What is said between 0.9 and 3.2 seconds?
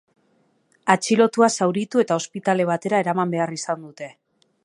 Atxilotua zauritu eta ospitale batera